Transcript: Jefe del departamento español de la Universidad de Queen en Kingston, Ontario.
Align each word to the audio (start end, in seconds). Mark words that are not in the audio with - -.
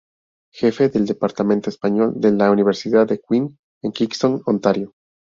Jefe 0.51 0.89
del 0.89 1.05
departamento 1.05 1.69
español 1.69 2.13
de 2.19 2.31
la 2.31 2.49
Universidad 2.49 3.05
de 3.07 3.21
Queen 3.21 3.59
en 3.83 3.91
Kingston, 3.91 4.41
Ontario. 4.47 4.95